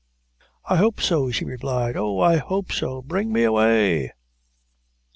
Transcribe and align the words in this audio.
"I 0.65 0.77
hope 0.77 0.99
so," 0.99 1.29
she 1.29 1.45
replied; 1.45 1.95
"oh, 1.95 2.17
I 2.19 2.37
hope 2.37 2.71
so 2.71 3.03
bring 3.03 3.31
me 3.31 3.43
away!" 3.43 4.13